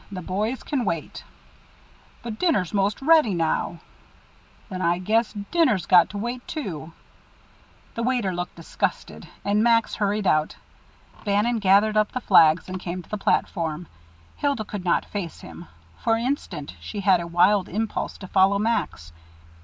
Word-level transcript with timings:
"The 0.11 0.23
boys 0.23 0.63
can 0.63 0.83
wait." 0.83 1.23
"But 2.23 2.39
dinner's 2.39 2.73
most 2.73 2.99
ready 3.03 3.35
now." 3.35 3.81
"Then 4.67 4.81
I 4.81 4.97
guess 4.97 5.31
dinner's 5.51 5.85
got 5.85 6.09
to 6.09 6.17
wait, 6.17 6.47
too." 6.47 6.93
The 7.93 8.01
waiter 8.01 8.33
looked 8.33 8.55
disgusted, 8.55 9.29
and 9.45 9.61
Max 9.63 9.93
hurried 9.93 10.25
out. 10.25 10.55
Bannon 11.23 11.59
gathered 11.59 11.97
up 11.97 12.13
the 12.13 12.19
flags 12.21 12.67
and 12.67 12.79
came 12.79 13.03
to 13.03 13.09
the 13.11 13.17
platform. 13.19 13.85
Hilda 14.37 14.65
could 14.65 14.83
not 14.85 15.05
face 15.05 15.41
him. 15.41 15.67
For 15.99 16.15
an 16.15 16.25
instant 16.25 16.75
she 16.79 17.01
had 17.01 17.19
a 17.21 17.27
wild 17.27 17.69
impulse 17.69 18.17
to 18.17 18.27
follow 18.27 18.57
Max. 18.57 19.13